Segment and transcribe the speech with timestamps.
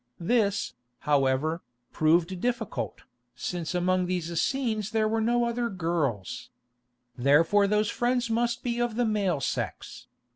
[0.19, 3.03] This, however, proved difficult,
[3.35, 6.49] since among these Essenes were no other girls.
[7.15, 10.07] Therefore those friends must be of the male sex.